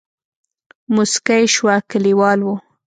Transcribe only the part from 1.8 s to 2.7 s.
کليوال وو.